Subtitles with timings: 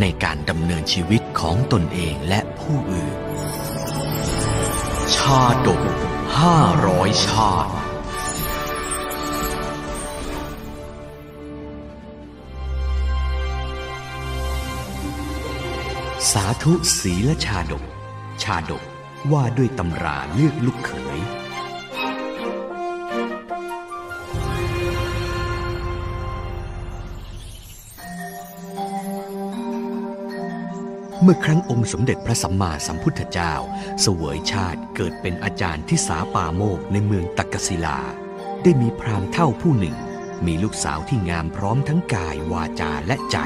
[0.00, 3.16] ในการดำเนินชีวิตของตนเองและผู้อื่น
[5.16, 5.82] ชาดก
[6.38, 7.72] ห้าร้อยชาติ
[16.32, 17.84] สาธุศีลชาดก
[18.42, 18.82] ชาดก
[19.32, 21.18] ว่าด้วยตำราเลือกลูกเขย
[31.26, 33.54] เมื่อครั้งองค์สมเด็จพระสัมมาสัมพุทธเจ้า
[34.00, 37.98] เสวยชาติเกิดเป็นอาจารย์ที่สาปาโมกในเมืองตักกศิลา
[38.62, 39.96] ได้มีพราหมณ์เท่าผู้หนึ่ง
[40.46, 43.38] มีลูกสาวที่งามพร้อมทั้งกายวาจาและใจ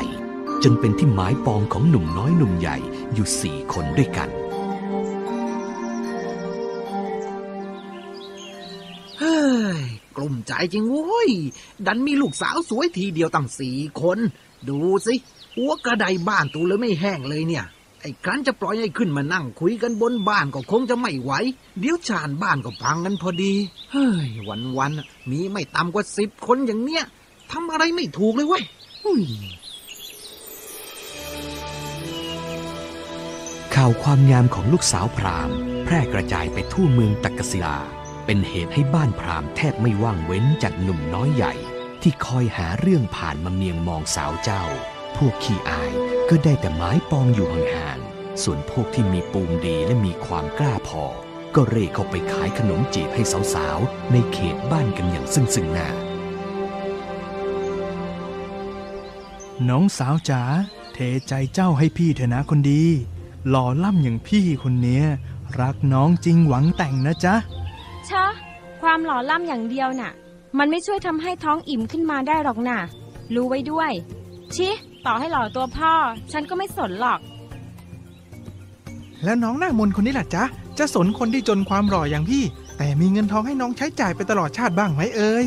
[0.63, 2.77] จนเป็นที่หมายปองของหนุ่มน้อยหนุ่มใหญ่
[3.15, 4.29] อยู่สี่คนด้วยกัน
[9.19, 9.41] เฮ้
[9.79, 9.81] ย
[10.17, 11.31] กลุ่มใจจริงโว้ย
[11.87, 14.19] ดันมีลูกสาวสวยทีเดียวตั้งสี่คน
[14.69, 15.15] ดูสิ
[15.59, 17.65] หัวกระไดบ้านตูเลยไม่แห้งเลยเนี่ย
[18.01, 21.33] ไอ้ครั้นจะปล่อยให้ขึ้นมานั่งคุยกันบนบ้านก็คงจะไม่ไหว
[21.81, 23.53] เดี๋ยวชานบ้านก็พังกันพอดี
[23.93, 27.05] เฮ้ย วันวันๆน่ะมีไม่ต่ำกว่าสิบคนอย่างเนี้ย
[27.53, 28.65] ทำอะไรไม่ถูกเลยเว้ย
[29.05, 29.23] อุ้ย
[33.75, 37.79] ข่าวความงามของลูกสาวพราหมณ์ แพร่กระจายไปทั่วเมืองตักกศิลา
[38.27, 41.53] เป็นเหตุให้บ้านพราหมณ์แทบไม่ว่างเว้นจากหนุ่มน้อยใหญ่
[42.03, 44.65] ที่คอยหาเรื่องผ่านมาเมียงมองสาวเจ้า
[45.19, 45.91] พวกขี้อาย
[46.29, 51.05] ก็ได้แต่ไม้ปองอยู่ห่างๆ ส่วนพวกที่มีปูมดีและมีความกล้าพอ
[51.55, 53.23] ก็เร่เข้าไปขายขนมจีบให้
[53.55, 55.89] สาวๆ ในเขตบ้านกันอย่างซึ่งซึ่งหน้า
[59.69, 60.43] น้องสาวจ๋า
[60.93, 62.83] เทใจเจ้าให้พี่เถอะนะคนดี
[63.49, 65.05] หล่อล่ำอย่างพี่คนเนี้ย
[65.61, 67.35] รักน้องจริงหวังแต่งนะจ๊ะ
[68.11, 68.27] ชะ
[68.81, 70.13] ความหล่อล่ำอย่างเดียวน่ะ
[70.59, 72.79] มันไม่ช่วยทำให้ท้องอิ่มขึ้นมาได้หรอกน่ะ
[73.35, 73.91] รู้ไว้ด้วย
[74.55, 74.71] ชิ
[75.07, 75.93] ต่อให้หล่อตัวพ่อ
[76.33, 77.21] ฉันก็ไม่สนหรอก
[79.25, 80.45] แล้วน้องหน้ามนต์คนนี้ล่ะจ๊ะ
[80.79, 82.43] จะสนคนที่จนความหล่ออย่างพี่
[82.79, 85.47] แต่มีเงินทองให้น้องใช้จ่ายไปตลอดชาติบ้างไหมเอ่ย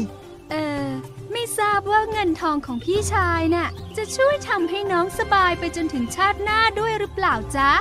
[0.51, 0.87] เออ
[1.31, 7.71] ไม่ทราบว่าเงินทองของพี่ชายน่ะ จะช่วยทำให้น้องสบายไปจนถึงชาติหน้าด้วยหรือเปล่าจ๊ะ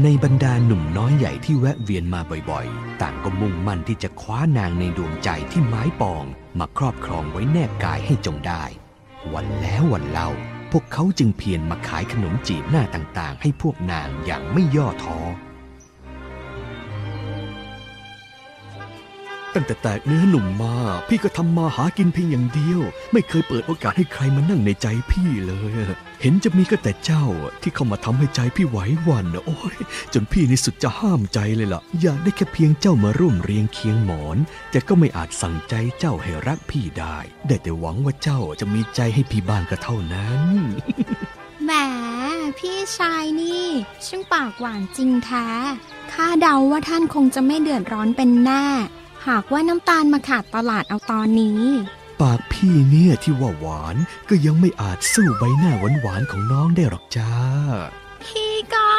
[0.00, 2.20] ในบรรดาหนุ่มน้อยใหญ่ที่แวะเวียนมา
[2.50, 6.24] บ่อยๆ ต่างก็มุ่งมั่นที่จะคว้านางในดวงใจที่ไม้ปอง
[6.58, 8.64] มาครอบครองไว้แนบกายให้จงได้
[9.32, 10.30] วันแล้ววันเล่า
[10.72, 15.18] พวกเขาจึงเพียรมาขายขนมจีบหน้าต่างๆ ให้พวกนางอย่างไม่ย่อท้อ
[19.54, 20.76] ตั้งแต่แตกเนื้อหนุ่มมา
[21.08, 22.80] พี่ก็ทำมาหากินเพียงอย่างเดียว
[23.12, 25.74] ไม่เคยเปิดโอกาสให้ใครมานั่งในใจพี่เลย
[26.24, 27.26] เห็นจะมีก็แต่เจ้า
[27.62, 29.76] ที่เข้ามาทำให้ใจพี่ไหวหวั่นโอ้ย
[30.12, 34.38] จนพี่ในสุดจะห้ามใจเลยล่ะ อยากได้แค่เพียงเจ้ามาร่วมเรียงเคียงหมอน
[34.70, 40.42] แต่ก็ไม่อาจสั่งใจเจ้าให้รักพี่ได้ ได้แต่หวังว่าเจ้าจะมีใจให้พี่บ้างก็เท่านั้น
[41.64, 41.70] แหม
[42.58, 43.66] พี่ชายนี่
[44.06, 45.48] ช่างปากหวานจริงแท้
[46.12, 48.64] ข้าเดาว่าท่านคงจะไม่เดือดร้อนเป็นแน่
[49.26, 51.62] หากว่าน้ำตาลมาขาดตลาดเอาตอนนี้
[52.22, 53.96] ปากพี่เนี่ยที่ว่าหวาน
[54.28, 55.72] ก็ยังไม่อาจสู้ใบหน้า
[56.02, 57.32] หวานๆของน้องได้หรอกจ้า
[58.24, 58.90] พี่ก็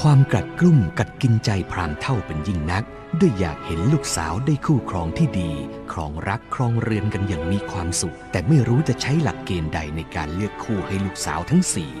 [0.00, 2.84] ความกัดกลุ้มกัดกินใจพรามเท่าเป็นยิ่งนัก
[3.20, 5.50] ด้วยอยากเห็นลูกสาวได้คู่ครองที่ดี
[5.92, 11.92] ครองรักครองเรือนกันอย่างมีความสุข แต่ไม่รู้จะใช้หลักเกณฑ์ใดในการเลือกคู่ให้ลูกสาวทั้งสี่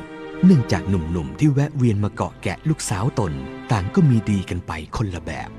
[0.44, 3.32] เนื่องจากหนุ่มๆที่แวะเวียนมาเกาะแกะลูกสาวตน
[3.72, 5.50] ต่างก็มีดีกันไปคนละแบบ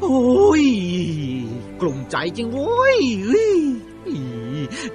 [0.00, 0.64] โอ้ย
[1.80, 2.98] กลุ่มใจจริงโว้ย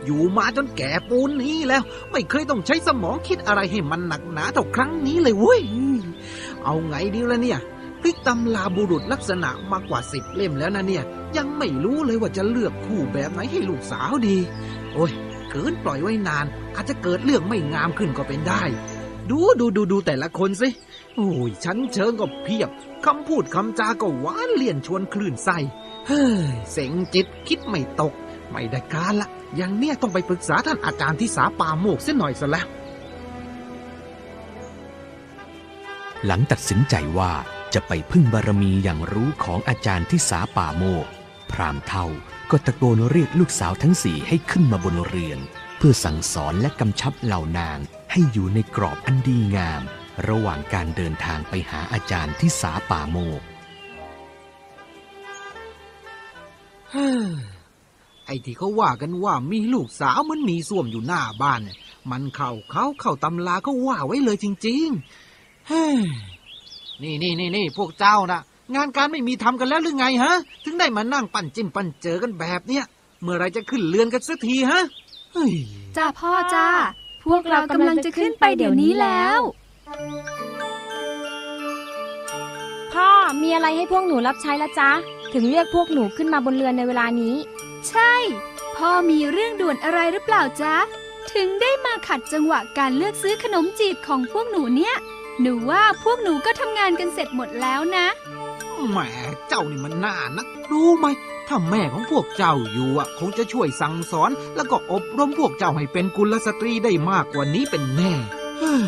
[0.05, 5.61] อยู่มาจนแก่ปูนนี้แล้ว ไม่เคยต้องใช้สมองคิดอะไรให้มันหนักหนาเท่าครั้งนี้เลยเว้ย
[6.63, 7.59] เอาไงดีละเนี่ย
[8.01, 11.03] พลิกตำลาบุรุษลักษณะมากกว่าสิบเล่มแล้วนะเนี่ย
[11.37, 14.37] ยังไม่รู้เลยว่าจะเลือกคู่แบบไหนให้ลูกสาวดี
[14.93, 15.11] โอ้ย
[15.51, 18.63] เกินปล่อยไว้นาน อาจจะเกิดเรื่องไม่งามขึ้นก็เป็นได้
[19.29, 20.69] ดูดูดูดูแต่ละคนสิ
[21.15, 22.69] โอ้ยชั้นเชิงก็เพียบ
[23.05, 25.57] คำพูดคำจาก็หวานเลี่ยนชวนคลื่นไส้
[26.07, 28.13] เฮ้ยเสงจิตคิดไม่ตก
[28.51, 32.67] ไม่ได้การละ อย่างเนี้ยต้องไปปรึกษาท่านอาจารย์ที่สาป่าโมกเสียหน่อยซะแล้ว
[36.25, 37.31] หลังตัดสินใจว่า
[37.73, 41.05] จะไปพึ่งบารมีอย่างรู้ของอาจารย์ที่สาป่าโมก
[41.51, 42.05] พรามเท่า
[42.51, 45.39] ก็ตะโกนเรียกลูกสาวทั้งสี่ให้ขึ้นมาบนเรือน
[45.81, 47.79] เพื่อสั่งสอนและกำชับเหล่านาง
[48.11, 49.81] ให้อยู่ในกรอบอันดีงาม
[50.27, 53.41] ระหว่างการเดินทางไปหาอาจารย์ที่สาป่าโมก
[58.25, 61.77] ไอ้ที่เขาว่ากันว่ามีลูกสาวเหมันมีส้วมอยู่หน้าบ้านเนี่ย
[62.11, 65.97] มันเข้าเขาเข้าตำราเขาว่าไว้เลยจริงๆเฮ้ย
[67.03, 68.41] นี่นี่นี่นี่พวกเจ้านะ
[68.75, 72.85] งานการไม่มีทำกันแล้วหรือไงฮะ ถึงได้มานั่งปั่นจิ้มปั่นเจอกันแบบเนี้ย
[73.21, 74.83] เมื่อไรจะขึ้นเรือนกันสักทีฮะ
[75.97, 76.67] จ้าพ่อจ้า
[77.25, 79.39] พวกเรากำลังจะขึ้นไปเดี๋ยวนี้แล้ว
[82.93, 83.09] พ่อ
[83.41, 84.91] มีอะไรให้พวกหนูรับใช้ละจ๊ะ
[85.33, 87.35] ถึงเรียกพวกหนูขึ้นมาบนเรือนในเวลานี้
[87.89, 88.13] ใช่
[88.77, 90.75] พ่อมีเรื่องด่วนอะไรหรือเปล่าจ๊ะ
[91.33, 94.95] ถึงได้มาขัดจังหวะการเลือกซื้อขนมจีบของพวกหนูเนี่ย
[95.41, 98.07] หนูว่าพวกหนูก็ทำงานกันเสร็จหมดแล้วนะ
[98.89, 98.97] แหม
[99.47, 101.05] เจ้านี่มันน่านักรู้ไหม
[101.49, 108.13] ถ้าแม่ของพวกเจ้าอยู่อะคงจะช่วยสั่งสอน แล้วก็อบรมพวกเจ้าให้เป็นกุลสตรีได้มากกว่านี้เป็นแน่
[108.59, 108.83] เฮ้ย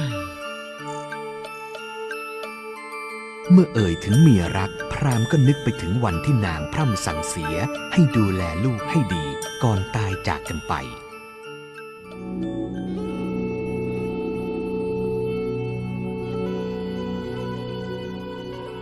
[3.52, 7.56] เมื่อเอ่ยถึงเมียรัก พรามก็นึกไปถึงวันที่นางพร่ำสั่งเสีย
[7.94, 9.26] ให้ดูแลลูกให้ดี
[9.64, 10.74] ก่อนตายจากกันไป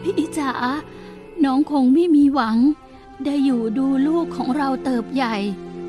[0.03, 0.51] พี่จ๋า
[1.43, 2.57] น้องคงไม่มีหวัง
[3.25, 5.35] ได้อยู่ดูลูกของเราเติบใหญ่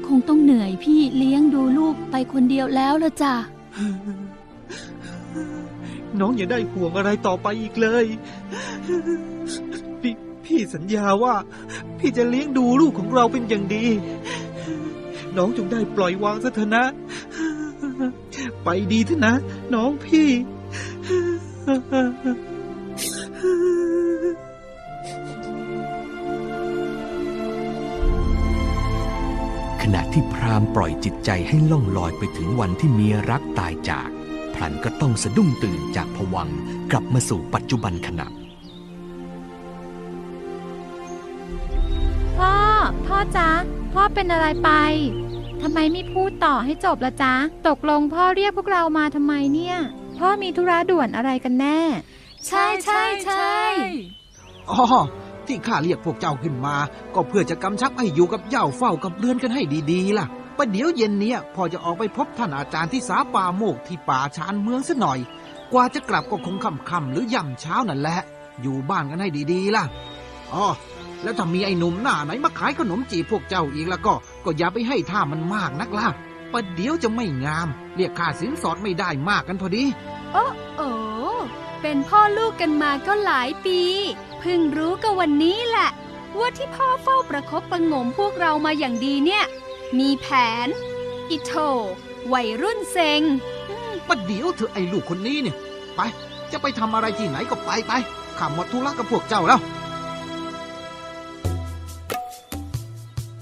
[0.06, 3.34] คงต้องเหนื่อยพี่เลี้ยงดูลูกไปคนเดียวแล้วละจ้ะ
[6.20, 8.04] น้องอย่าได้ห่วงอะไรต่อไปอีกเลย
[10.00, 11.34] พี่พี่สัญญาว่า
[11.98, 13.86] พี่จะเลี้ยงดูลูกของเราเป็นอย่างดี
[15.36, 16.84] น้องจงได้ปล่อยวางซะเถอะนะ
[18.64, 19.34] ไปดีเถอะนะ
[19.74, 20.28] น้องพี่
[30.12, 34.08] ที่พรามปล่อยจิตใจให้ล่องลอยไปถึงวันที่เมียรักตายจาก
[34.54, 36.58] พลันก็ต้องสะดุ้งตื่นจากผวังค์
[36.90, 38.26] กลับมาสู่ปัจจุบันขณะ
[42.38, 42.54] พ่อ
[43.06, 43.48] พ่อจ๊ะ
[43.92, 44.70] พ่อเป็นอะไรไป
[45.62, 47.34] ทำไมไม่พูดต่อให้จบละจ๊ะ
[47.68, 49.76] ตกลงพ่อเรียกพวกเรามาทำไมเนี่ย
[50.18, 51.80] พ่อมีธุระด่วนอะไรกันแน่
[52.46, 53.58] ใช่ใช่ใช่
[54.70, 54.84] อ๋อ
[55.50, 56.76] ที่ข้าเรียกพวกเจ้าขึ้นมา
[57.14, 59.62] ก็เพื่อจะกำชับให้อยู่กับเหย่าเฝ้ากับเรือนกันให้
[59.92, 60.26] ดีๆล่ะ
[60.56, 65.18] ประเดี๋ยวเย็นเนี้ยพอจะออกไปพบท่านอาจารย์ที่สาป่าโมกที่ป่าชานเมืองซะหน่อย
[65.72, 68.20] กว่าจะกลับก็คงค่ำๆหรือย่ำเช้านั่นแหละ
[68.62, 69.84] อยู่บ้านกันให้ดีๆล่ะ
[70.52, 70.66] อ๋อ
[71.22, 74.14] แล้วถ้ามีไอ้หนุ่มหน้าไหนมาขายขนมจีบพวกเจ้าอีกแล้วก็
[74.44, 76.08] ก็อย่าไปให้ท่ามันมากนักล่ะ
[76.52, 79.84] ประเดี๋ยวจะไม่งาม เรียกค่าสินสอดไม่ได้มากกันพอดี
[80.32, 80.44] โอ้
[80.76, 80.80] โอ
[81.82, 83.80] เป็นพ่อลูกกันมาก็หลายปี
[84.40, 85.90] เพิ่งรู้ก็วันนี้แหละ
[86.38, 89.44] ว่าที่พ่อเฝ้าประคบประหงมพวกเรามาอย่างดีเนี่ย
[89.98, 90.26] มีแผ
[90.66, 90.68] น
[91.30, 91.52] อิโถ
[92.32, 93.22] วัยรุ่นเซ็ง
[94.08, 95.56] ประเดี๋ยวเธอไอ้ลูกคนนี้เนี่ย
[95.96, 96.00] ไป
[96.52, 97.92] จะไปทำอะไรที่ไหนก็ไปไป
[98.38, 99.60] ข้าหมดธุระกับพวกเจ้าแล้ว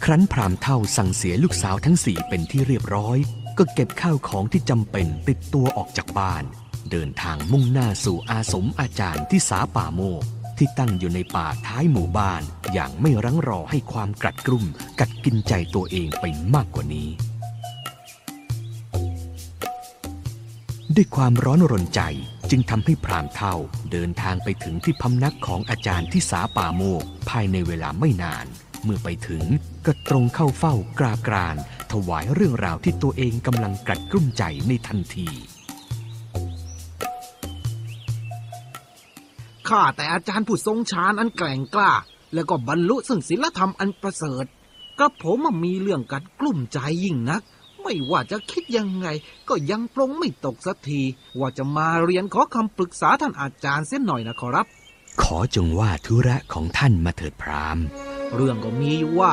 [0.04, 3.18] ครั้นพรามเท่าสั่งเสียลูกสาวทั้งสี่เป็นที่เรียบร้อย
[3.58, 6.44] ก็เก็บข้าวของที่จำเป็นติดตัวออกจากบ้าน
[6.90, 10.22] เดินทางมุ่งหน้าสู่อาสมอาจารย์ที่สาป่าโมก
[10.58, 14.64] ที่ตั้งอยู่ในป่าท้ายหมู่บ้าน อย่างไม่รั้งรอให้ความกัดกรุ่ม
[15.00, 16.24] กัดกินใจตัวเองไป
[16.54, 17.08] มากกว่านี้
[20.94, 22.02] ด้วยความร้อนรนใจ
[22.50, 23.54] จึงทำให้พรามเท่า
[23.92, 28.46] เดินทางไปถึงที่พำนักของอาจารย์ที่สาป่าโมก ภายในเวลาไม่นาน
[28.84, 29.44] เมื่อไปถึง
[29.86, 31.56] ก็ตรงเข้าเฝ้ากรากราน
[31.92, 35.28] ถวายเรื่องราวที่ตัวเองกำลังกัดกลุ้มใจในทันที
[39.68, 41.92] ข้าแต่อาจารย์ผู้ทรงฌานอันแกร่งกล้า
[42.34, 44.44] แล้วก็บรรลุซึ่งศีลธรรมอันประเสริฐ
[44.98, 47.42] กระผมอะมีเรื่องกัดกลุ่มใจยิ่งนัก
[47.82, 49.08] ไม่ว่าจะคิดยังไง
[49.48, 51.02] ก็ยังปรงไม่ตกสักที
[51.38, 54.66] ว่าจะมาเรียนขอคำปรึกษาท่านอาจารย์เส้นหน่อยนะขอรับ
[55.22, 57.78] ขอจงว่าธุระของท่านมาเถิดพราม
[58.34, 59.32] เรื่องก็มีอยู่ว่า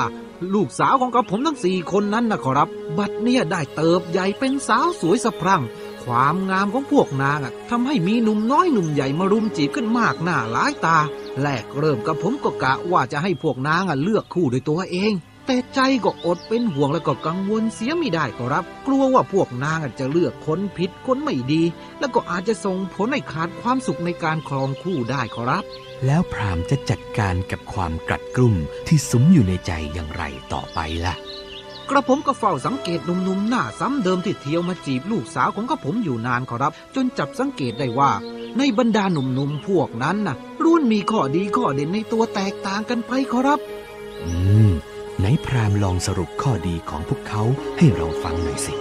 [0.54, 5.62] ลูกสาวของกระผมทั้งสี่คนนั้นนะขอรับ บัดเนี่ยได้เติบใหญ่เป็นสาวสวยสะพรั่ง
[6.06, 10.98] ความงามของพวกนางทำให้มีหนุ่มน้อยหนุ่มใหญ่มารุมจีบกันมากหน้าหลายตา
[11.42, 15.14] แรกเริ่มกับผมก็กะว่าจะให้พวกนางเลือกคู่โดวยตัวเอง
[15.46, 21.64] แต่ใจก็อดเป็นห่วงแล้วก็กังวลเสียไม่ได้ขอรับ กลัวว่าพวกนางจะเลือกคนผิดคนไม่ดี
[22.00, 25.64] แล้วก็อาจจะส่งผลให้ขาดความสุขในการครองคู่ได้ขอรับ
[26.06, 28.56] แล้วพรามจะจัดการกับความกัดกลุ่ม
[28.88, 31.16] ที่สุมอยู่ในใจอย่างไรต่อไปล่ะ
[31.90, 38.12] กระผมก็เฝ้าสังเกตหนุ่มๆหน้าซ้ำเดิมที่เที่ยวมาจีบลูกสาวของกระผมอยู่นานขอรับ จนจับสังเกตได้ว่า
[38.58, 43.60] ในบรรดาหนุ่มๆพวกนั้นน่ะรล้วนมีข้อดีข้อเด่นในตัวแตกต่างกันไปขอรับ
[44.26, 44.36] อื
[44.70, 44.72] ม
[45.20, 47.44] ไหนพรามลองสรุปข้อดีของพวกเขา
[47.78, 48.74] ให้เราฟังหน่อยสิ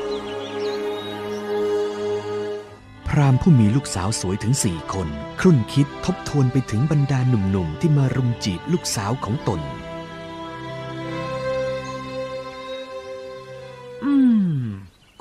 [3.09, 5.09] พรามผู้มีลูกสาวสวยถึงสี่คน
[5.41, 9.61] ครุ่นคิดทบทวนไปถึงบรรดาหนุ่มๆที่มารุมจีบลูกสาวของตน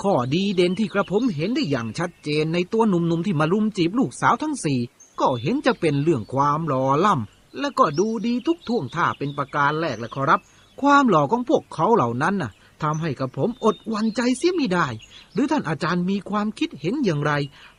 [0.03, 4.79] ข้อดีเด่นที่กระผมเห็นได้อย่างชัดเจนในตัวหนุ่มๆที่มาลุมจีบลูกสาวทั้งสี่
[5.19, 10.39] ก็เห็นจะเป็นเรื่องความหล่อล่ำและก็ดูดีทุกท่วงท่าเป็นประการแรกและขอรับ
[10.81, 12.51] ความหล่อของพวกเขาเหล่านั้นน่ะ
[12.83, 14.87] ทำให้กระผมอดวันใจเสียไม่ได้
[15.33, 17.31] หรือท่านอาจารย์มีความคิดเห็นอย่างไร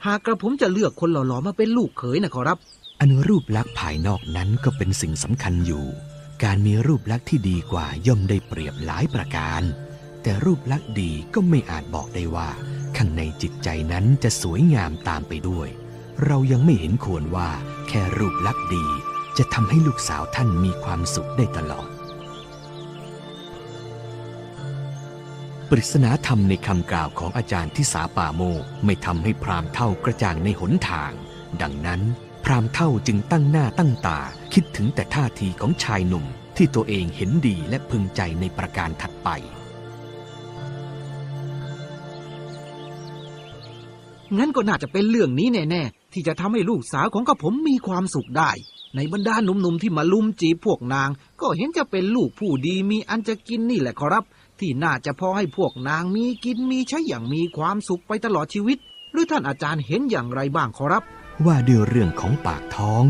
[0.07, 2.59] หากกระผมจะเลือกคนหล่อๆมาเป็นลูกเขยนะขอรับ
[3.01, 5.85] อันรูปลักษณ์ภายนอกนั้นก็เป็นสิ่งสำคัญอยู่
[6.45, 9.63] การมีรูปลักษณ์ที่ดีกว่าย่อมได้เปรียบหลายประการ
[10.27, 12.49] แต่รูปลักษณ์ดีก็ไม่อาจบอกได้ว่า
[12.97, 15.69] ข้างในจิตใจนั้นจะสวยงามตามไปด้วย
[16.27, 17.49] เรายังไม่เห็นควรว่า
[17.89, 18.87] แค่รูปลักษณ์ดี
[19.39, 21.89] จะทำให้ลูกสาวท่านมีความสุขได้ตลอด
[25.71, 28.43] ปริศนาธรรมในคำกล่าวของอาจารย์ที่สาป่าโม
[28.85, 31.13] ไม่ทำให้พรามเท่ากระจ่างในหนทาง
[31.63, 32.01] ดังนั้น
[32.45, 34.21] พรามเท่าจึงตั้งหน้าตั้งตา
[34.55, 36.25] คิดถึงแต่ท่าทีของชายหนุ่ม
[36.57, 39.31] ที่ตัวเองเห็นดีและพึงใจในประการถัดไป
[44.39, 48.51] งั้นก็น่าจะเป็นเรื่องนี้แน่ๆที่จะทำให้ลูกสาวของกระผมมีความสุขได้
[48.97, 51.11] ในบรรดาหนุ่มๆที่มาลุมจีบพวกนาง
[51.41, 54.25] ก็เห็นจะเป็นลูกผู้ดีมีอันจะกินนี่แหละขอรับ
[54.61, 58.79] ที่น่าจะพอให้พวกนางมีกินมีใช้อย่างมีความสุขไปตลอดชีวิต
[59.13, 61.03] หรือท่านอาจารย์เห็นอย่างไรบ้างขอรับ
[61.47, 63.05] ว่าด้วยเรื่องของปากท้อง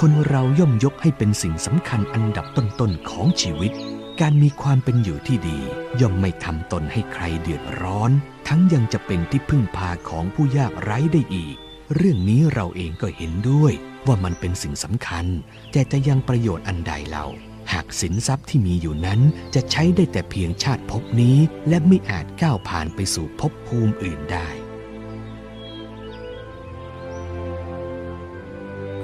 [0.00, 3.72] คนเราย่อมยกให้เป็นสิ่งสำคัญอันดับต้นๆของชีวิต
[4.20, 5.58] การมีความเป็นอยู่ที่ดี
[6.00, 8.10] ย่อมไม่ทำตนให้ใครเดือดร้อน
[8.48, 11.56] ทั้งยังจะเป็นที่พึ่งพาของผู้ยากไร้ได้อีก
[11.94, 13.72] เรื่องนี้เราเองก็เห็นด้วย
[14.06, 15.26] ว่ามันเป็นสิ่งสำคัญ
[15.72, 17.24] แต่จะยังประโยชน์อันใดเรา
[17.72, 19.20] หากสินทรัพย์ที่มีอยู่นั้น
[19.54, 21.36] จะใช้ได้แต่เพียงชาติภพนี้
[21.68, 24.48] และไม่อาจก้าวผ่านไปสู่ภพภูมิอื่นได้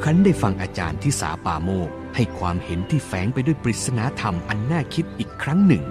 [0.03, 5.85] ครั้นได้ฟังอาจารย์ที่สาปาโมก ให้ความเห็นที่แฝงไปด้วยปริศนาธรรมอันน่าคิดอีกครั้งหนึ่ง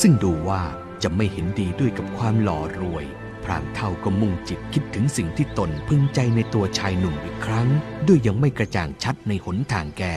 [0.00, 0.62] ซึ่งดูว่า
[1.02, 3.04] จะไม่เห็นดีด้วยกับความหล่อรวย
[3.44, 7.68] พรางเท่าก็มุ่งจิตคิดถึงสิ่งที่ตนพึงใจในตัวชายหนุ่มอีกครั้ง
[8.06, 10.14] ด้วยยังไม่กระจ่างชัดในหนทางแก่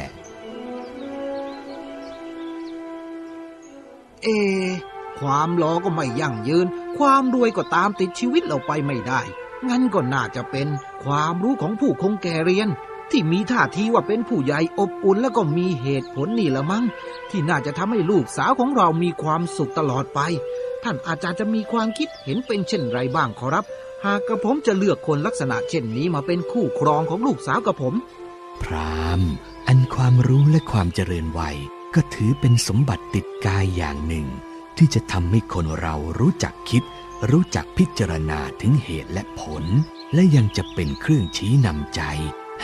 [4.24, 4.27] เอ
[5.20, 6.67] ความหล่อก็ไม่ยั่งยืน
[6.98, 9.22] ความรวยก็ตามติดชีวิตเราไปไม่ได้
[9.70, 10.67] งั้นก็น่าจะเป็น
[11.03, 12.70] ความรู้ของผู้คงแก่เรียน
[13.13, 16.86] ที่มีท่าทีว่าเป็นผู้ใหญ่อบอุ่นแล้วก็มีเหตุผลนี่ละมั้ง
[17.29, 20.20] ที่น่าจะทำให้ลูกสาวของเรามีความสุขตลอดไป
[20.84, 23.65] ท่านอาจารย์จะมีความคิดเห็นเป็นเช่นไรบ้างขอรับ
[24.05, 27.93] หากกระผมจะเลือกคนลักษณะเช่นนี้มาเป็นคู่ครองของลูกสาวกับผม
[28.62, 29.22] พราม
[29.67, 31.58] อันความรู้และความเจริญวัย
[31.96, 34.27] ก็ถือเป็นสมบัติติดกายอย่างหนึ่ง
[34.77, 36.84] ที่จะทำให้คนเรารู้จักคิด
[37.32, 39.63] รู้จักพิจารณาถึงเหตุและผล
[40.13, 42.01] และยังจะเป็นเครื่องชี้นำใจ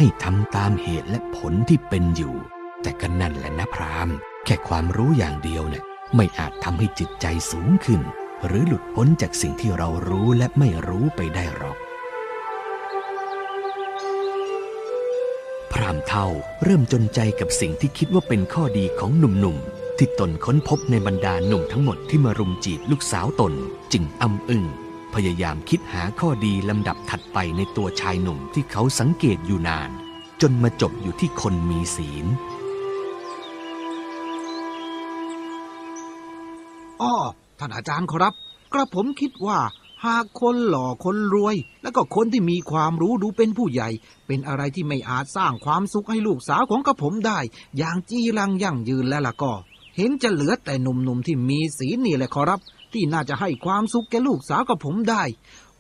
[0.02, 2.36] ให้ทำตามเหตุและผลที่เป็นอยู่
[2.82, 4.10] แต่ก็นั่นแหละนะพราม
[4.46, 5.84] แค่ความรู้อย่างเดียวเนี่ย
[6.16, 8.02] ไม่อาจทำให้จิตใจสูงขึ้น
[8.46, 11.78] หรือหลุดพ้นจากสิ่งที่เรารู้และไม่รู้ไปได้หรอก
[15.72, 16.28] พรามเท่า
[16.64, 23.54] เริ่มจนใจกับสิ่งที่คิดว่าเป็นข้อดีของหนุ่มๆที่ตนค้นพบในบรรดาหนุ่มทั้งหมดที่มารุมจีบลูกสาวตน
[23.94, 24.66] จึงอำอึ้ง
[25.14, 29.90] พยายามคิดหาข้อดีลำดับถัดไปในตัวชายหนุ่มที่เขาสังเกตอยู่นาน
[30.42, 32.26] จนมาจบอยู่ที่คนมีศีล
[37.02, 37.16] อ้อ
[37.60, 38.34] ท่านอาจารย์ครับ
[38.74, 39.60] กระผมคิดว่า
[40.06, 43.90] หากคนหล่อคนรวย แล้วก็คนที่มีความรู้ดูเป็นผู้ใหญ่
[44.28, 47.40] เป็นอะไรที่ไม่อาจสร้างความสุขให้ลูกสาวของกระผมได้
[47.78, 49.54] อย่างจีรังยั่งยืนแล้วล่ะก็
[49.98, 52.60] เห็นจะเหลือแต่หนุ่มๆที่มีศีลนี่แหละขอรับ
[52.94, 55.24] ที่น่าจะให้ความสุขแก่ลูกสาวกับผมได้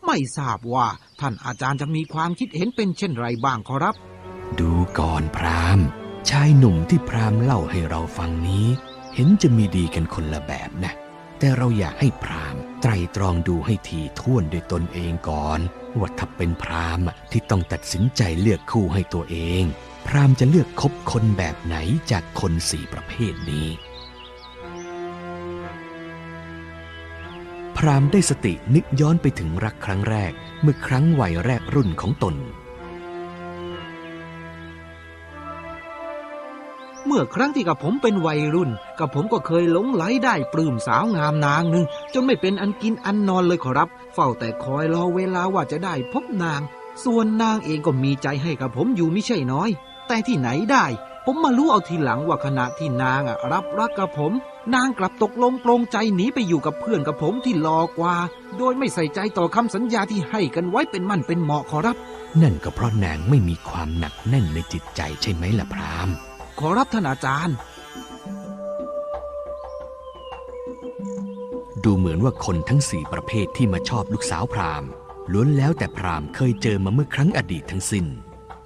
[0.05, 0.87] ไม่ทราบว่า
[1.19, 3.95] ท่านอาจารย์จะมีความคิดเห็นเป็นเช่นไรบ้างขอรับ
[4.59, 5.79] ดูก่อนพราม
[6.29, 8.67] ชายหนุ่มที่พรามเล่าให้เราฟังนี้
[9.15, 10.93] เห็นจะมีดีกันคนละแบบนะ
[11.39, 15.59] แต่เราอยากให้พรามไตรตรองดูให้ทีท่วนด้วยตนเองก่อน
[15.99, 19.63] ว่าถ้าเป็นพรามอะที่ต้องตัดสินใจเลือกคู่ให้ตัวเอง
[20.07, 21.75] พรามจะเลือกคบคนแบบไหน
[22.11, 23.67] จากคนสี่ประเภทนี้
[27.83, 30.31] พรามได้สตินึกย้อนไปถึงรักครั้งแรก
[30.61, 32.35] เมื่อครั้งวัยแรกรุ่นของตน
[37.05, 38.69] เมื่อครั้งที่กับผมเป็นวัยรุ่น
[38.99, 46.61] กับผมก็เคยหลงไหลได้ปลื้มสาวงามนางหนึ่งจนไม่เป็นอันกินอันนอนเลยขอรับ เฝ้าแต่คอยรอเวลาว่าจะได้พบนาง
[47.03, 49.69] ส่วนนางเองก็มีใจให้กับผมอยู่ไม่ใช่น้อย
[50.07, 50.85] แต่ที่ไหนได้
[51.25, 54.31] ผมมารู้เอาทีหลังว่าขณะที่นางอะรับรักกับผม
[54.75, 58.15] นางกลับตกลงปลงใจหนีไปอยู่กับเพื่อนกับผมที่รอกว่า
[58.57, 61.97] โดยไม่ใส่ใจต่อคำสัญญาที่ให้กันไว้เป็นมั่นเป็นเหมาะขอรับ
[62.41, 66.09] นั่นก็เพราะนางไม่มีความหนักแน่นในจิตใจใช่ไหมล่ะพราม
[66.59, 67.55] ขอรับท่านอาจารย์
[71.83, 74.89] ดูเหมือนว่าคนทั้งสี่ประเภทที่มาชอบลูกสาวพราหมณ์
[75.31, 78.05] ล้วนแล้วแต่พราหมณ์เคยเจอมาเมื่อครั้งอดีตทั้งสิ้น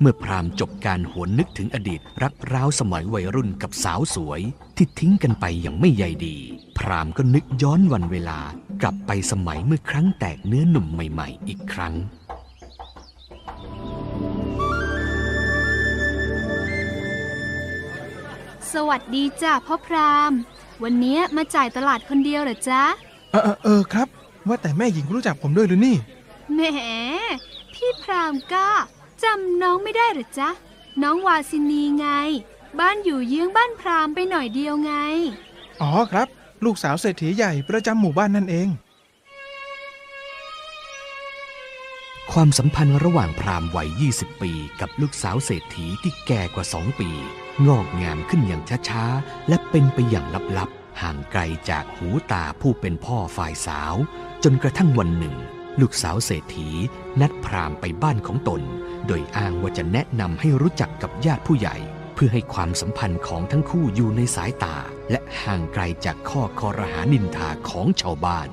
[0.06, 4.42] เมื่อพราหมณ์จบการหวนนึกถึงอดีตรักร้าวสมัยวัยรุ่นกับสาวสวย
[4.78, 6.38] ที่ทิ้งกันไปอย่างไม่ใยดี
[6.78, 8.40] พราหมณ์ก็นึกย้อนวันเวลา
[8.82, 11.94] กลับไปสมัยเมื่อครั้งแตกเนื้อหนุ่มใหม่ๆ อีกครั้ง
[18.74, 20.32] สวัสดีจ้ะพ่อพราม
[20.84, 22.84] วันเนี้ยมาจ่ายตลาดคนเดียวเหรอจ๊ะ
[23.32, 24.08] เออเออเออครับ
[24.48, 25.96] ว่าแต่แม่หญิงรู้จักผมด้วยหรือนี่
[26.54, 26.62] แหม
[27.74, 28.68] พี่พรามก็
[29.24, 30.50] จำน้องไม่ได้เหรอจ๊ะ
[31.04, 32.08] น้องวาสินีไง
[32.80, 34.94] บ้านอยู่เยื้องบ้านพรามไปหน่อยเดียวไง
[35.82, 36.28] อ๋อครับ
[36.66, 38.70] ลูกสาวเศรษฐีใหญ่ประจำหมู่บ้านนั่นเอง
[42.32, 47.10] ความสัมพันธ์ระหว่างพราหมณ์วัย 20 ปี กับลูกสาวเศรษฐีที่แก่กว่าสองปี
[47.68, 50.26] งอกงามขึ้นอย่างช้าๆ และเป็นไปอย่าง
[50.58, 53.96] ลับๆ ห่างไกลจากหูตาผู้เป็นพ่อฝ่ายสาว
[54.44, 55.36] จนกระทั่งวันหนึ่ง
[55.82, 56.70] ลูกสาวเศรษฐี
[57.22, 58.62] นัดพราหมณ์ไปบ้านของตน
[59.08, 61.76] โดยอ้างว่าจะแนะนำให้รู้จักกับญาติผู้ใหญ่
[62.14, 64.76] เพื่อให้ความสัมพันธ์ของทั้งคู่อยู่ในสายตา
[65.12, 68.48] และห่างไกลจากข้อคอรหานินทาของชาวบ้าน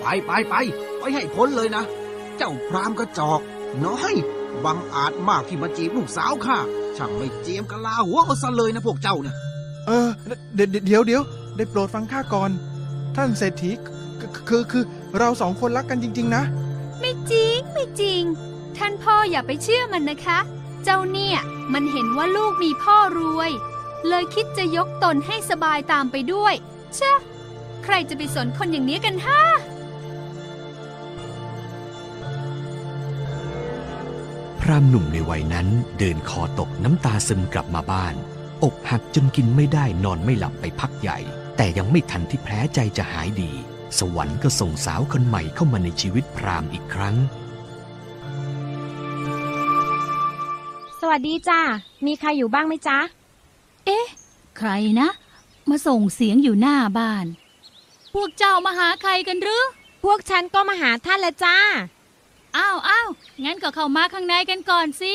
[0.00, 0.54] ไปไปไป
[0.98, 1.84] ไปให้พ้นเลยนะ
[2.36, 3.40] เจ้าพรามกระจอก
[3.84, 4.14] น้อย
[4.64, 6.58] บังอาจมากที่มาจีบลูกสาวข้า
[6.96, 9.34] ช่างไม่เจียมกะลาหัวเอาซะเลยนะพวกเจ้าเนี่ย
[9.86, 10.08] เออ
[10.54, 11.22] เดี๋ยวเดี๋ยวเดี๋ยว
[11.56, 12.50] ได้โปรดฟังข้าก่อน
[13.16, 13.70] ท่านเศรษฐี
[14.20, 14.84] คือคือคือ
[15.18, 16.42] เราสองคนรักกันจริง ๆ นะ
[17.00, 18.22] ไม่จริงไม่จริง
[18.78, 20.38] ท่านพ่ออย่าไปเชื่อมันนะคะ
[20.84, 21.38] เจ้าเนี่ย
[21.72, 23.50] มันเห็นว่าลูกมีพ่อรวย
[24.08, 26.54] เลยคิดจะยกตนให้สบายตามไปด้วย
[26.94, 27.20] เชะ
[27.84, 29.40] ใครจะไปสนคนอย่างนี้กันฮะ
[34.60, 35.66] พรามหนุ่มในวัยนั้น
[35.98, 38.14] เดินคอตกน้ำตาซึมกลับมาบ้าน
[38.64, 41.18] อกหักจนกินไม่ได้นอนไม่หลับไปพักใหญ่
[41.56, 43.52] แต่ยังไม่ทันที่แผลใจจะหายดี
[43.98, 47.16] สวรรค์ก็ส่งสาวคนใหม่เข้ามาในชีวิตพรามอีกครั้ง
[51.00, 51.60] สวัสดีจ้า
[52.06, 52.98] มีใครอยู่บ้างไหมจ๊ะ
[53.86, 54.06] เอ๊ะ
[54.58, 55.08] ใครนะ
[55.68, 57.26] มาส่งเสียงอยู่หน้าบ้าน
[58.14, 59.64] พวกเจ้ามาหาใครกันหรือ
[60.04, 61.56] พวกฉันก็มาหาท่านแหละจ้า
[62.56, 63.08] อ้าวอ้าว
[63.44, 65.14] งั้นก็เข้ามาข้างในกันก่อนสิ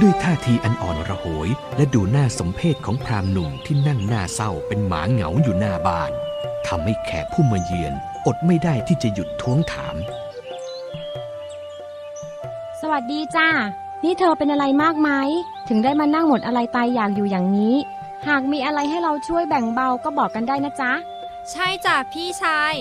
[0.00, 0.91] ด้วยท่าทีอันอ่อนระโห
[1.46, 6.10] ย และดูหน้าสมเพศของพรามหนุ่มที่นั่งหน้าเศร้าเป็นหมาเหงาอยู่หน้าบ้าน
[6.66, 7.92] ทำให้แขกผู้มาเยือน
[8.26, 9.96] อดไม่ได้ที่จะหยุดท้วงถาม
[12.80, 13.48] สวัสดีจ้า
[14.04, 15.10] นี่เธอเป็นอะไรมากไหม
[15.68, 17.76] ถึงได้มานั่งหมดอะไรตายอยากอยู่อย่างนี้
[18.28, 20.92] หากมีอะไรให้เราช่วยแบ่งเบาก็บอกกันได้นะจ๊ะ
[21.50, 22.72] ใช่จ้ะพี่ชาย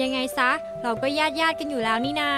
[0.00, 0.50] ยังไงซะ
[0.82, 2.30] เราก็ญาติญาติๆกันอยู่แล้วนี่นา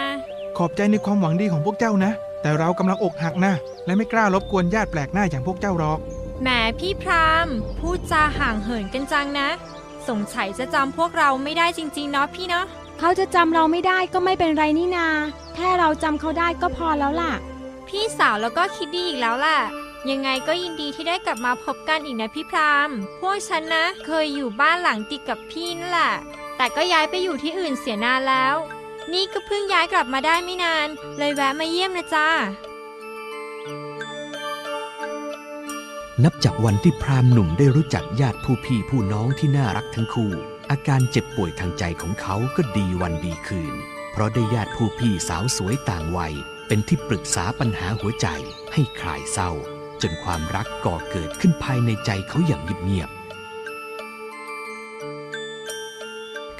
[0.56, 3.54] ขอบใจในความหวังดีของพวกเจ้านะ แต่เรากำลังอกหักนะ
[3.86, 5.98] และไม่กล้ารบกวนญาติแปลกหน้าอย่างพวกเจ้าหรอก
[6.42, 6.48] แหม
[6.78, 7.48] พี่พราม
[7.78, 9.48] พูดจาห่างเหินกันจังนะ
[10.08, 12.66] สงสัยจะจำพวกเราไม่ได้จริง ๆ เนาะพี่เนาะ
[12.98, 15.08] เขาจะจำเราไม่ได้ก็ไม่เป็นไรนี่นา
[15.54, 17.32] แค่เราจำเขาได้ก็พอแล้วล่ะ
[17.88, 19.58] พี่สาวแล้วก็คิดดีอีกแล้วแหละ
[20.10, 26.12] ยังไงก็ยินดีที่ได้กลับมาพบกันอีกนะพี่พรามพวกฉันนะ เคยอยู่บ้านหลังติดกับพี่นั่นแหละ
[26.56, 28.54] แต่ก็ย้ายไปอยู่ที่อื่นเสียนานแล้ว
[29.12, 32.28] นี่ก็เพิ่งย้ายกลับมาได้ไม่นาน เลยแวะมาเยี่ยมนะจ้า
[36.24, 40.32] นับจากวันที่พรามหนุ่มได้รู้จักญาติผู้พี่ผู้น้องที่น่ารักทั้งคู่
[40.70, 43.74] อาการเจ็บป่วยทางใจของเขาก็ดีวันดีคืน
[44.12, 46.34] เพราะได้ญาติผู้พี่สาวสวยต่างวัย
[46.66, 48.26] เป็นที่ปรึกษาปัญหาหัวใจ
[48.72, 49.50] ให้คลายเศร้า
[50.02, 53.10] จนความรักก่อเกิดขึ้นภายในใจเขาอย่างเงียบ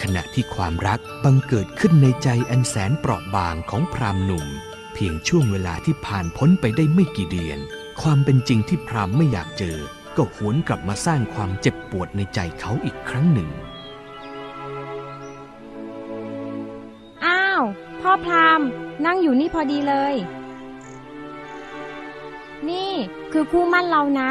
[0.03, 4.47] ขณะที่ความรักบังเกิดขึ้นในใจอันแสนเปราะบางของพรามหนุ่ม
[4.95, 7.59] เพียงช่วงเวลาที่ผ่านพ้นไปได้ไม่กี่เดือน
[8.01, 9.77] ความเป็นจริงที่พรามไม่อยากเจอ
[10.17, 13.49] ก็หวนกลับมาสร้างความเจ็บปวดในใจเขาอีกครั้งหนึ่ง
[17.25, 17.63] อ้าว
[18.01, 18.61] พ่อพราม
[19.07, 20.15] นั่งอยู่นี่พอดีเลย
[22.71, 22.93] นี่
[23.33, 24.31] คือคู่มั่นเรานะ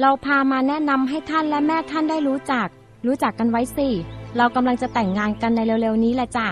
[0.00, 2.68] เราพามาแนะนำให้ท่านและแม่ท่านได้รู้จัก
[3.06, 3.88] รู้จักกันไว้สิ
[4.36, 6.46] เรากำลังจะแต่งงานกันในเร็วๆนี้แหละจ้ะ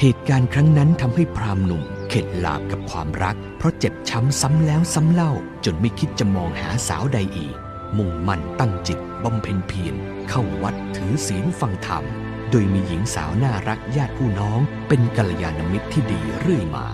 [0.00, 5.32] เหตุการณ์ครั้งนั้นทำให้พรามหนุ่ม เข็ดหลาบกับความรัก เพราะเจ็บช้ำซ้ำแล้วซ้ำเล่า
[5.64, 7.54] จนไม่คิดจะมองหาสาวใดอีก
[7.96, 9.94] มุ่งมั่นตั้งจิตบำเพ็ญเพียร
[10.28, 12.04] เข้าวัดถือศีลฟังธรรม
[12.50, 16.86] โดยมีหญิงสาวน่ารักญาติผู้น้อง เป็นกัลยาณมิตรที่ดีเรื่อยมา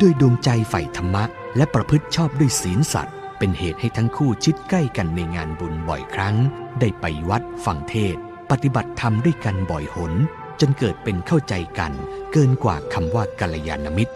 [0.00, 1.24] ด้วยดวงใจใฝ่ธรรมะ
[1.56, 6.36] และประพฤติชอบด้วยศีลสัตว์ เป็นเหตุให้ทั้งคู่ชิดใกล้กันในงานบุญบ่อยครั้ง
[6.80, 8.16] ได้ไปวัดฟังเทศ
[8.50, 10.12] ปฏิบัติธรรมด้วยกันบ่อยหน
[10.60, 11.92] จนเกิดเป็นเข้าใจกัน
[12.32, 14.14] เกินกว่าคำว่ากัลยาณมิตร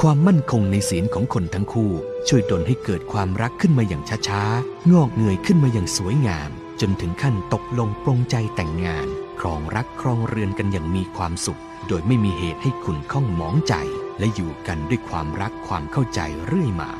[0.00, 1.90] ความมั่นคงในศีลของคนทั้งคู่
[2.28, 9.08] ช่วยดลให้เกิดความรักขึ้นมาอย่างช้าๆ งอกเงยขึ้นมาอย่างสวยงาม จนถึงขั้นตกลงปรงใจแต่งงาน
[9.40, 13.74] ครองรักครองเรือนกันอย่างมีความสุข โดยไม่มีเหตุให้ขุนข้องหมองใจ
[14.18, 16.90] และอยู่กันด้วยความรักความเข้าใจเรื่อยมา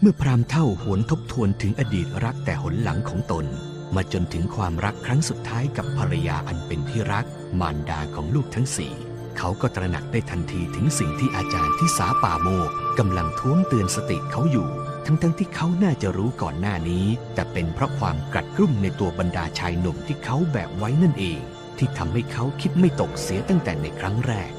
[0.00, 3.46] เมื่อพรามเท่าหวนทบทวนถึงอดีตรักแต่หนหลังของตน
[3.94, 7.24] มาจนถึงความรักครั้งสุดท้ายกับภรรยาอันเป็นที่รัก
[7.60, 8.92] มารดาของลูกทั้งสี่
[9.38, 14.68] เขาก็ตระหนักได้ทันทีถึงสิ่งที่อาจารย์ที่สาป่าโมกกำลังท้วงเตือนสติเขาอยู่
[15.06, 21.40] ทั้งๆทที่เขาน่าจะรู้ก่อนหน้านี้ แต่เป็นเพราะความกรัดกรุ่มในตัวบรรดาชายหนุ่มที่เขาแบกไว้นั่นเอง
[21.78, 24.52] ที่ทำให้เขาคิดไม่ตกเสียตั้งแต่ในครั้งแรก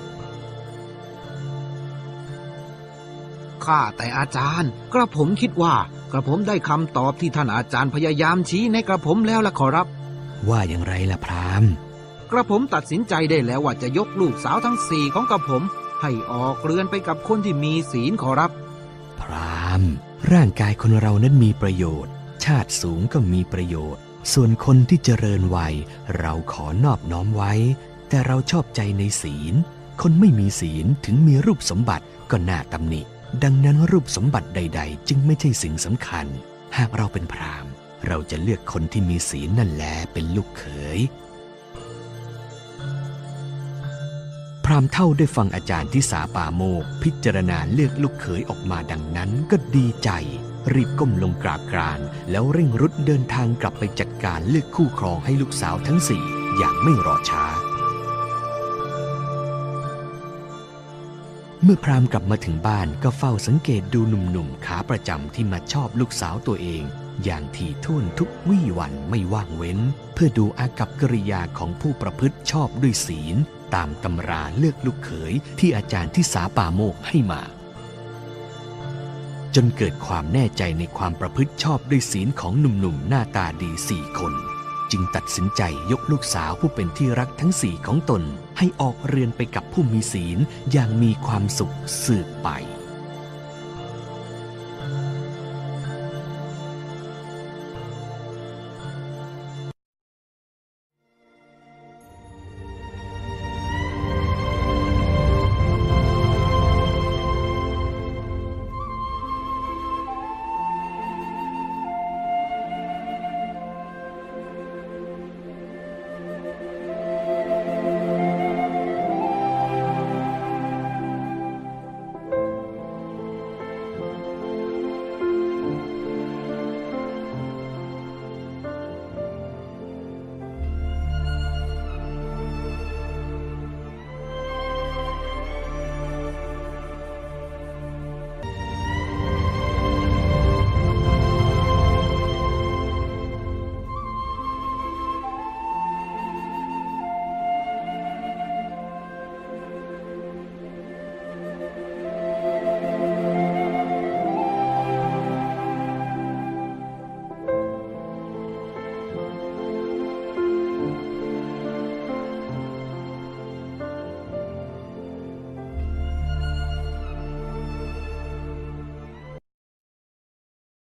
[3.65, 5.75] ข้าแต่อาจารย์ กระผมคิดว่า
[6.12, 9.88] กระผมได้คำตอบที่ท่านอาจารย์พยายามชี้ในกระผมแล้วล่ะขอรับ
[10.49, 11.63] ว่าอย่างไรล่ะพราม
[12.32, 15.63] กระผมตัดสินใจได้แล้วว่าจะยกลูกสาวทั้งสี่ของกระผม
[16.01, 18.51] ให้ออกเรือนไปกับคนที่มีศีลขอรับ
[19.21, 19.82] พราม
[20.32, 22.12] ร่างกายคนเรานั้นมีประโยชน์
[22.45, 25.75] ชาติสูงก็มีประโยชน์ ส่วนคนที่เจริญวัย
[26.19, 27.53] เราขอนอบน้อมไว้
[28.09, 29.53] แต่เราชอบใจในศีล
[30.01, 33.01] คนไม่มีศีลถึงมีรูปสมบัติก็น่าตำหนิ
[33.43, 36.25] ดังนั้นรูปสมบัติใด ๆ จึงไม่ใช่สิ่งสำคัญ
[36.77, 37.65] หากเราเป็นพราม
[38.07, 40.63] เราจะเลือกคนที่มีศีลนั่นแหละเป็นลูกเข
[40.97, 40.99] ย
[44.65, 50.09] พรามเท่าได้ฟังอาจารย์ที่สาป่าโมก พิจารณาเลือกลูกเขยออกมาดังนั้นก็ดีใจ
[50.73, 51.99] รีบก้มลงกราบกราน
[52.32, 56.23] แล้วเร่งรุดเดินทางกลับไปจัดการเลือกคู่ครองให้ลูกสาวทั้งสี่
[56.58, 57.45] อย่างไม่รอช้า
[61.63, 66.84] เมื่อพรามกลับมาถึงบ้านก็เฝ้าสังเกตดูหนุ่มๆขาประจำที่มาชอบลูกสาวตัวเอง
[67.23, 69.80] อย่างถี่ถ้วนทุกวี่วันไม่ว่างเว้น
[70.13, 73.36] เพื่อดูอากับกิริยาของผู้ประพฤติชอบด้วยศีล
[73.75, 77.41] ตามตำราเลือกลูกเขยที่อาจารย์ที่สาป่าโมกให้มา
[79.55, 84.33] จนเกิดความแน่ใจในความประพฤติชอบด้วยศีลของหนุ่มๆ หน้าตาดีสี่คน
[84.91, 88.23] จึงตัดสินใจยกลูกสาวผู้เป็นที่รักทั้งสี่ของตน
[88.57, 90.37] ให้ออกเรือนไปกับผู้มีศีล
[90.71, 92.49] อย่างมีความสุขสืบไป